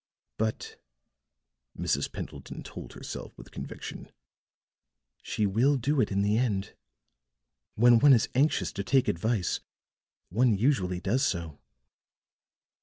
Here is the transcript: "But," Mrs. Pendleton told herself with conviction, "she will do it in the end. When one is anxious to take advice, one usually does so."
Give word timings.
"But," 0.39 0.77
Mrs. 1.77 2.11
Pendleton 2.11 2.63
told 2.63 2.93
herself 2.93 3.37
with 3.37 3.51
conviction, 3.51 4.11
"she 5.21 5.45
will 5.45 5.77
do 5.77 6.01
it 6.01 6.11
in 6.11 6.23
the 6.23 6.39
end. 6.39 6.73
When 7.75 7.99
one 7.99 8.13
is 8.13 8.27
anxious 8.33 8.71
to 8.71 8.83
take 8.83 9.07
advice, 9.07 9.59
one 10.29 10.55
usually 10.57 11.01
does 11.01 11.21
so." 11.23 11.59